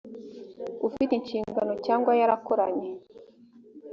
[0.87, 2.89] ufite inshingano cyangwa yarakoranye